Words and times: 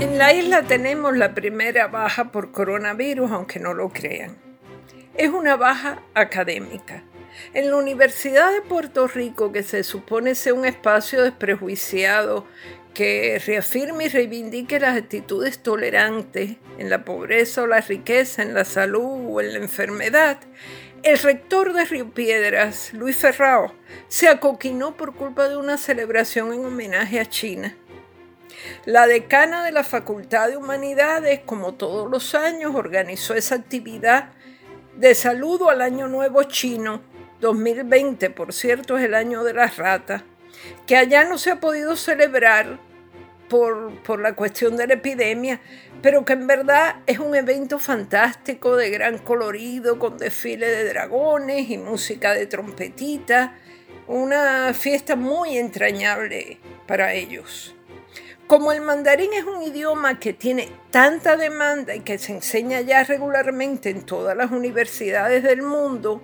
En 0.00 0.16
la 0.16 0.32
isla 0.32 0.62
tenemos 0.62 1.14
la 1.14 1.34
primera 1.34 1.86
baja 1.88 2.32
por 2.32 2.52
coronavirus, 2.52 3.32
aunque 3.32 3.58
no 3.58 3.74
lo 3.74 3.90
crean. 3.90 4.34
Es 5.14 5.28
una 5.28 5.56
baja 5.56 6.02
académica. 6.14 7.04
En 7.52 7.70
la 7.70 7.76
Universidad 7.76 8.50
de 8.50 8.62
Puerto 8.62 9.08
Rico, 9.08 9.52
que 9.52 9.62
se 9.62 9.84
supone 9.84 10.34
sea 10.34 10.54
un 10.54 10.64
espacio 10.64 11.22
desprejuiciado 11.22 12.46
que 12.94 13.42
reafirme 13.46 14.06
y 14.06 14.08
reivindique 14.08 14.80
las 14.80 14.96
actitudes 14.96 15.62
tolerantes 15.62 16.56
en 16.78 16.88
la 16.88 17.04
pobreza 17.04 17.64
o 17.64 17.66
la 17.66 17.82
riqueza, 17.82 18.42
en 18.42 18.54
la 18.54 18.64
salud 18.64 19.26
o 19.28 19.42
en 19.42 19.52
la 19.52 19.58
enfermedad, 19.58 20.38
el 21.02 21.18
rector 21.18 21.74
de 21.74 21.84
Río 21.84 22.10
Piedras, 22.10 22.94
Luis 22.94 23.16
Ferrao, 23.16 23.74
se 24.08 24.28
acoquinó 24.28 24.96
por 24.96 25.14
culpa 25.14 25.50
de 25.50 25.58
una 25.58 25.76
celebración 25.76 26.54
en 26.54 26.64
homenaje 26.64 27.20
a 27.20 27.26
China. 27.26 27.76
La 28.84 29.06
decana 29.06 29.64
de 29.64 29.72
la 29.72 29.84
Facultad 29.84 30.48
de 30.48 30.56
Humanidades, 30.56 31.40
como 31.44 31.74
todos 31.74 32.10
los 32.10 32.34
años, 32.34 32.74
organizó 32.74 33.34
esa 33.34 33.56
actividad 33.56 34.30
de 34.96 35.14
saludo 35.14 35.70
al 35.70 35.82
Año 35.82 36.08
Nuevo 36.08 36.42
Chino. 36.44 37.02
2020, 37.40 38.30
por 38.30 38.52
cierto, 38.52 38.98
es 38.98 39.04
el 39.04 39.14
año 39.14 39.44
de 39.44 39.54
las 39.54 39.76
ratas, 39.76 40.22
que 40.86 40.96
allá 40.96 41.24
no 41.24 41.38
se 41.38 41.50
ha 41.50 41.60
podido 41.60 41.96
celebrar 41.96 42.78
por, 43.48 44.00
por, 44.02 44.20
la 44.20 44.34
cuestión 44.34 44.76
de 44.76 44.86
la 44.86 44.94
epidemia, 44.94 45.60
pero 46.02 46.24
que 46.24 46.34
en 46.34 46.46
verdad 46.46 46.96
es 47.06 47.18
un 47.18 47.34
evento 47.34 47.78
fantástico 47.78 48.76
de 48.76 48.90
gran 48.90 49.18
colorido, 49.18 49.98
con 49.98 50.18
desfile 50.18 50.68
de 50.68 50.88
dragones 50.88 51.70
y 51.70 51.78
música 51.78 52.32
de 52.34 52.46
trompetita, 52.46 53.56
una 54.06 54.72
fiesta 54.74 55.16
muy 55.16 55.56
entrañable 55.56 56.58
para 56.86 57.14
ellos. 57.14 57.74
Como 58.50 58.72
el 58.72 58.80
mandarín 58.80 59.32
es 59.32 59.44
un 59.44 59.62
idioma 59.62 60.18
que 60.18 60.32
tiene 60.32 60.68
tanta 60.90 61.36
demanda 61.36 61.94
y 61.94 62.00
que 62.00 62.18
se 62.18 62.32
enseña 62.32 62.80
ya 62.80 63.04
regularmente 63.04 63.90
en 63.90 64.02
todas 64.02 64.36
las 64.36 64.50
universidades 64.50 65.44
del 65.44 65.62
mundo, 65.62 66.20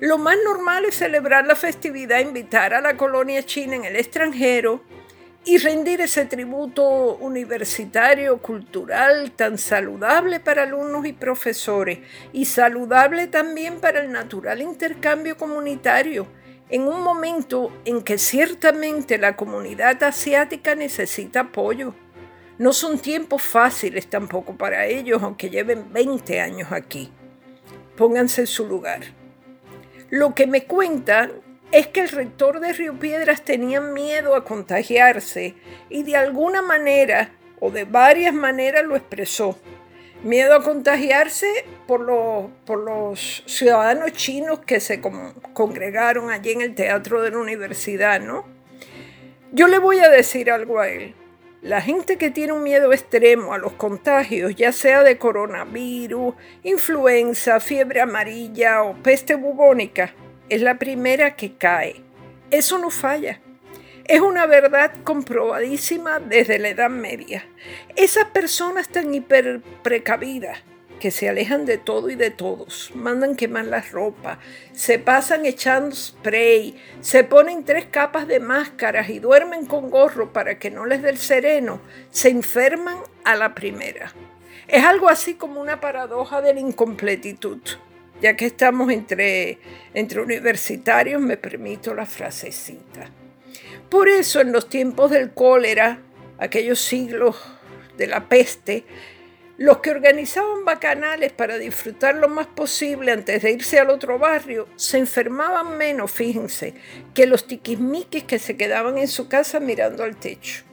lo 0.00 0.16
más 0.16 0.38
normal 0.46 0.86
es 0.86 0.94
celebrar 0.94 1.46
la 1.46 1.54
festividad, 1.54 2.20
invitar 2.20 2.72
a 2.72 2.80
la 2.80 2.96
colonia 2.96 3.42
china 3.42 3.76
en 3.76 3.84
el 3.84 3.96
extranjero 3.96 4.82
y 5.44 5.58
rendir 5.58 6.00
ese 6.00 6.24
tributo 6.24 7.16
universitario, 7.16 8.38
cultural, 8.38 9.32
tan 9.32 9.58
saludable 9.58 10.40
para 10.40 10.62
alumnos 10.62 11.04
y 11.04 11.12
profesores 11.12 11.98
y 12.32 12.46
saludable 12.46 13.26
también 13.26 13.78
para 13.78 14.00
el 14.00 14.10
natural 14.10 14.62
intercambio 14.62 15.36
comunitario 15.36 16.26
en 16.72 16.88
un 16.88 17.02
momento 17.02 17.70
en 17.84 18.00
que 18.00 18.16
ciertamente 18.16 19.18
la 19.18 19.36
comunidad 19.36 20.02
asiática 20.02 20.74
necesita 20.74 21.40
apoyo. 21.40 21.94
No 22.58 22.72
son 22.72 22.98
tiempos 22.98 23.42
fáciles 23.42 24.06
tampoco 24.08 24.56
para 24.56 24.86
ellos, 24.86 25.22
aunque 25.22 25.50
lleven 25.50 25.92
20 25.92 26.40
años 26.40 26.72
aquí. 26.72 27.12
Pónganse 27.94 28.40
en 28.40 28.46
su 28.46 28.66
lugar. 28.66 29.02
Lo 30.08 30.34
que 30.34 30.46
me 30.46 30.64
cuentan 30.64 31.32
es 31.72 31.88
que 31.88 32.00
el 32.00 32.08
rector 32.08 32.58
de 32.58 32.72
Río 32.72 32.98
Piedras 32.98 33.42
tenía 33.42 33.82
miedo 33.82 34.34
a 34.34 34.44
contagiarse 34.44 35.54
y 35.90 36.04
de 36.04 36.16
alguna 36.16 36.62
manera 36.62 37.32
o 37.60 37.70
de 37.70 37.84
varias 37.84 38.32
maneras 38.32 38.82
lo 38.84 38.96
expresó 38.96 39.58
miedo 40.22 40.54
a 40.54 40.62
contagiarse 40.62 41.64
por 41.86 42.00
los, 42.00 42.50
por 42.64 42.78
los 42.78 43.42
ciudadanos 43.46 44.12
chinos 44.12 44.60
que 44.60 44.80
se 44.80 45.00
congregaron 45.52 46.30
allí 46.30 46.52
en 46.52 46.60
el 46.60 46.74
teatro 46.74 47.22
de 47.22 47.30
la 47.30 47.38
universidad, 47.38 48.20
¿no? 48.20 48.44
Yo 49.52 49.68
le 49.68 49.78
voy 49.78 49.98
a 49.98 50.08
decir 50.08 50.50
algo 50.50 50.80
a 50.80 50.88
él. 50.88 51.14
La 51.60 51.80
gente 51.80 52.16
que 52.16 52.30
tiene 52.30 52.52
un 52.52 52.62
miedo 52.64 52.92
extremo 52.92 53.54
a 53.54 53.58
los 53.58 53.74
contagios, 53.74 54.56
ya 54.56 54.72
sea 54.72 55.02
de 55.02 55.18
coronavirus, 55.18 56.34
influenza, 56.64 57.60
fiebre 57.60 58.00
amarilla 58.00 58.82
o 58.82 58.94
peste 58.94 59.36
bubónica, 59.36 60.14
es 60.48 60.60
la 60.60 60.78
primera 60.78 61.36
que 61.36 61.56
cae. 61.56 62.02
Eso 62.50 62.78
no 62.78 62.90
falla. 62.90 63.40
Es 64.06 64.20
una 64.20 64.46
verdad 64.46 64.92
comprobadísima 65.04 66.18
desde 66.18 66.58
la 66.58 66.70
Edad 66.70 66.90
Media. 66.90 67.46
Esas 67.94 68.26
personas 68.26 68.88
tan 68.88 69.14
hiper 69.14 69.60
precavidas 69.82 70.58
que 70.98 71.10
se 71.10 71.28
alejan 71.28 71.66
de 71.66 71.78
todo 71.78 72.10
y 72.10 72.14
de 72.14 72.30
todos, 72.30 72.92
mandan 72.94 73.34
quemar 73.34 73.64
la 73.64 73.80
ropa, 73.80 74.38
se 74.72 75.00
pasan 75.00 75.46
echando 75.46 75.96
spray, 75.96 76.76
se 77.00 77.24
ponen 77.24 77.64
tres 77.64 77.86
capas 77.86 78.28
de 78.28 78.38
máscaras 78.38 79.08
y 79.08 79.18
duermen 79.18 79.66
con 79.66 79.90
gorro 79.90 80.32
para 80.32 80.60
que 80.60 80.70
no 80.70 80.86
les 80.86 81.02
dé 81.02 81.10
el 81.10 81.18
sereno, 81.18 81.80
se 82.10 82.28
enferman 82.28 82.98
a 83.24 83.34
la 83.34 83.52
primera. 83.52 84.12
Es 84.68 84.84
algo 84.84 85.08
así 85.08 85.34
como 85.34 85.60
una 85.60 85.80
paradoja 85.80 86.40
de 86.40 86.54
la 86.54 86.60
incompletitud. 86.60 87.58
Ya 88.20 88.36
que 88.36 88.46
estamos 88.46 88.92
entre, 88.92 89.58
entre 89.94 90.20
universitarios, 90.20 91.20
me 91.20 91.36
permito 91.36 91.94
la 91.94 92.06
frasecita. 92.06 93.10
Por 93.92 94.08
eso 94.08 94.40
en 94.40 94.52
los 94.52 94.70
tiempos 94.70 95.10
del 95.10 95.32
cólera, 95.32 96.00
aquellos 96.38 96.80
siglos 96.80 97.36
de 97.98 98.06
la 98.06 98.26
peste, 98.26 98.84
los 99.58 99.80
que 99.80 99.90
organizaban 99.90 100.64
bacanales 100.64 101.30
para 101.30 101.58
disfrutar 101.58 102.14
lo 102.14 102.30
más 102.30 102.46
posible 102.46 103.12
antes 103.12 103.42
de 103.42 103.50
irse 103.50 103.78
al 103.78 103.90
otro 103.90 104.18
barrio 104.18 104.66
se 104.76 104.96
enfermaban 104.96 105.76
menos, 105.76 106.10
fíjense, 106.10 106.72
que 107.12 107.26
los 107.26 107.46
tiquismiquis 107.46 108.24
que 108.24 108.38
se 108.38 108.56
quedaban 108.56 108.96
en 108.96 109.08
su 109.08 109.28
casa 109.28 109.60
mirando 109.60 110.04
al 110.04 110.16
techo. 110.16 110.64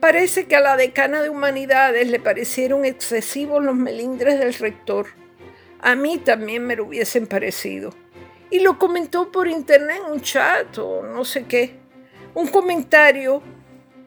Parece 0.00 0.46
que 0.46 0.56
a 0.56 0.60
la 0.60 0.76
decana 0.76 1.22
de 1.22 1.30
humanidades 1.30 2.08
le 2.08 2.18
parecieron 2.18 2.84
excesivos 2.84 3.62
los 3.62 3.76
melindres 3.76 4.40
del 4.40 4.54
rector. 4.54 5.06
A 5.80 5.94
mí 5.94 6.18
también 6.18 6.66
me 6.66 6.74
lo 6.74 6.86
hubiesen 6.86 7.28
parecido. 7.28 7.94
Y 8.50 8.58
lo 8.58 8.80
comentó 8.80 9.30
por 9.30 9.46
internet 9.46 9.98
en 10.04 10.12
un 10.12 10.20
chat 10.22 10.76
o 10.78 11.04
no 11.04 11.24
sé 11.24 11.44
qué 11.44 11.81
un 12.34 12.46
comentario 12.48 13.42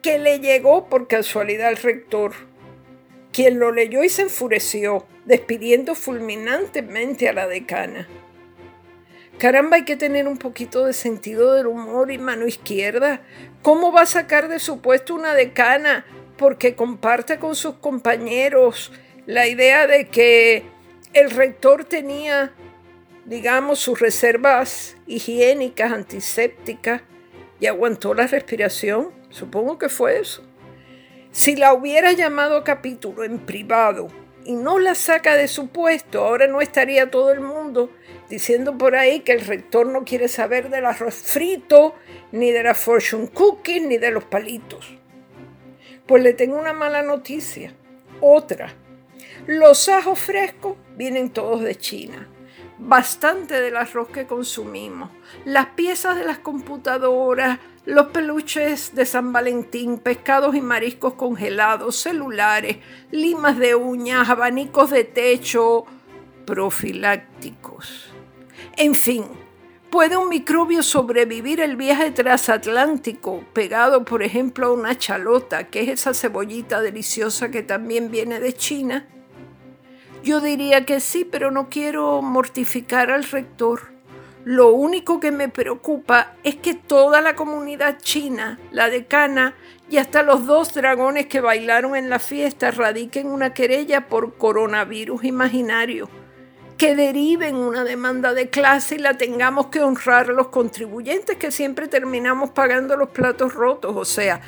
que 0.02 0.18
le 0.18 0.40
llegó 0.40 0.88
por 0.88 1.08
casualidad 1.08 1.68
al 1.68 1.76
rector, 1.76 2.32
quien 3.32 3.58
lo 3.58 3.72
leyó 3.72 4.02
y 4.04 4.08
se 4.08 4.22
enfureció, 4.22 5.06
despidiendo 5.24 5.94
fulminantemente 5.94 7.28
a 7.28 7.32
la 7.32 7.46
decana. 7.46 8.08
Caramba, 9.38 9.76
hay 9.76 9.84
que 9.84 9.96
tener 9.96 10.26
un 10.28 10.38
poquito 10.38 10.86
de 10.86 10.94
sentido 10.94 11.54
del 11.54 11.66
humor 11.66 12.10
y 12.10 12.16
mano 12.16 12.46
izquierda. 12.46 13.20
¿Cómo 13.60 13.92
va 13.92 14.02
a 14.02 14.06
sacar 14.06 14.48
de 14.48 14.58
su 14.60 14.80
puesto 14.80 15.14
una 15.14 15.34
decana 15.34 16.06
porque 16.38 16.74
comparte 16.74 17.38
con 17.38 17.54
sus 17.54 17.74
compañeros 17.74 18.92
la 19.26 19.46
idea 19.46 19.86
de 19.86 20.08
que 20.08 20.64
el 21.12 21.30
rector 21.30 21.84
tenía, 21.84 22.52
digamos, 23.26 23.78
sus 23.78 24.00
reservas 24.00 24.96
higiénicas, 25.06 25.92
antisépticas? 25.92 27.02
Y 27.60 27.66
aguantó 27.66 28.14
la 28.14 28.26
respiración. 28.26 29.10
Supongo 29.30 29.78
que 29.78 29.88
fue 29.88 30.18
eso. 30.18 30.42
Si 31.30 31.56
la 31.56 31.74
hubiera 31.74 32.12
llamado 32.12 32.56
a 32.56 32.64
capítulo 32.64 33.24
en 33.24 33.38
privado 33.38 34.08
y 34.44 34.54
no 34.54 34.78
la 34.78 34.94
saca 34.94 35.36
de 35.36 35.48
su 35.48 35.68
puesto, 35.68 36.24
ahora 36.24 36.46
no 36.46 36.60
estaría 36.60 37.10
todo 37.10 37.32
el 37.32 37.40
mundo 37.40 37.90
diciendo 38.28 38.76
por 38.76 38.96
ahí 38.96 39.20
que 39.20 39.32
el 39.32 39.40
rector 39.40 39.86
no 39.86 40.04
quiere 40.04 40.28
saber 40.28 40.70
del 40.70 40.86
arroz 40.86 41.14
frito, 41.14 41.94
ni 42.32 42.50
de 42.50 42.62
la 42.62 42.74
fortune 42.74 43.28
cookies, 43.28 43.82
ni 43.82 43.98
de 43.98 44.10
los 44.10 44.24
palitos. 44.24 44.98
Pues 46.06 46.22
le 46.22 46.32
tengo 46.32 46.58
una 46.58 46.72
mala 46.72 47.02
noticia. 47.02 47.74
Otra. 48.20 48.74
Los 49.46 49.88
ajos 49.88 50.18
frescos 50.18 50.76
vienen 50.96 51.30
todos 51.30 51.62
de 51.62 51.76
China 51.76 52.28
bastante 52.78 53.60
del 53.60 53.76
arroz 53.76 54.08
que 54.08 54.26
consumimos, 54.26 55.10
las 55.44 55.66
piezas 55.66 56.16
de 56.16 56.24
las 56.24 56.38
computadoras, 56.38 57.58
los 57.84 58.08
peluches 58.08 58.94
de 58.94 59.06
San 59.06 59.32
Valentín, 59.32 59.98
pescados 59.98 60.54
y 60.54 60.60
mariscos 60.60 61.14
congelados, 61.14 61.96
celulares, 61.96 62.78
limas 63.10 63.58
de 63.58 63.74
uñas, 63.74 64.28
abanicos 64.28 64.90
de 64.90 65.04
techo, 65.04 65.84
profilácticos. 66.44 68.12
En 68.76 68.94
fin, 68.94 69.24
¿puede 69.90 70.16
un 70.16 70.28
microbio 70.28 70.82
sobrevivir 70.82 71.60
el 71.60 71.76
viaje 71.76 72.10
transatlántico 72.10 73.44
pegado, 73.52 74.04
por 74.04 74.22
ejemplo, 74.22 74.66
a 74.66 74.72
una 74.72 74.98
chalota, 74.98 75.68
que 75.68 75.80
es 75.80 75.88
esa 75.88 76.12
cebollita 76.12 76.80
deliciosa 76.80 77.50
que 77.50 77.62
también 77.62 78.10
viene 78.10 78.40
de 78.40 78.52
China? 78.52 79.06
Yo 80.26 80.40
diría 80.40 80.84
que 80.84 80.98
sí, 80.98 81.24
pero 81.24 81.52
no 81.52 81.68
quiero 81.68 82.20
mortificar 82.20 83.12
al 83.12 83.22
rector. 83.22 83.92
Lo 84.42 84.72
único 84.72 85.20
que 85.20 85.30
me 85.30 85.48
preocupa 85.48 86.32
es 86.42 86.56
que 86.56 86.74
toda 86.74 87.20
la 87.20 87.36
comunidad 87.36 87.98
china, 88.00 88.58
la 88.72 88.90
decana 88.90 89.54
y 89.88 89.98
hasta 89.98 90.24
los 90.24 90.44
dos 90.44 90.74
dragones 90.74 91.26
que 91.26 91.40
bailaron 91.40 91.94
en 91.94 92.10
la 92.10 92.18
fiesta 92.18 92.72
radiquen 92.72 93.28
una 93.28 93.54
querella 93.54 94.08
por 94.08 94.36
coronavirus 94.36 95.22
imaginario, 95.22 96.10
que 96.76 96.96
deriven 96.96 97.54
una 97.54 97.84
demanda 97.84 98.34
de 98.34 98.50
clase 98.50 98.96
y 98.96 98.98
la 98.98 99.16
tengamos 99.16 99.68
que 99.68 99.80
honrar 99.80 100.26
los 100.30 100.48
contribuyentes 100.48 101.36
que 101.36 101.52
siempre 101.52 101.86
terminamos 101.86 102.50
pagando 102.50 102.96
los 102.96 103.10
platos 103.10 103.54
rotos. 103.54 103.94
O 103.94 104.04
sea, 104.04 104.40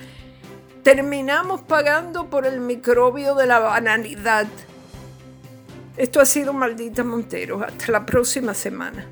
terminamos 0.82 1.62
pagando 1.62 2.28
por 2.28 2.46
el 2.46 2.58
microbio 2.58 3.36
de 3.36 3.46
la 3.46 3.60
banalidad. 3.60 4.48
Esto 5.98 6.20
ha 6.20 6.24
sido 6.24 6.52
Maldita 6.52 7.02
Montero. 7.02 7.60
Hasta 7.60 7.90
la 7.90 8.06
próxima 8.06 8.54
semana. 8.54 9.04